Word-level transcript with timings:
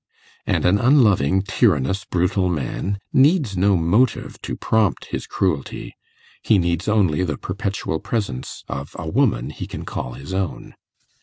And 0.47 0.65
an 0.65 0.79
unloving, 0.79 1.43
tyrannous, 1.43 2.05
brutal 2.05 2.49
man 2.49 2.97
needs 3.13 3.55
no 3.55 3.77
motive 3.77 4.41
to 4.41 4.55
prompt 4.55 5.05
his 5.11 5.27
cruelty; 5.27 5.95
he 6.41 6.57
needs 6.57 6.87
only 6.87 7.23
the 7.23 7.37
perpetual 7.37 7.99
presence 7.99 8.63
of 8.67 8.95
a 8.97 9.07
woman 9.07 9.51
he 9.51 9.67
can 9.67 9.85
call 9.85 10.13
his 10.13 10.33
own. 10.33 10.73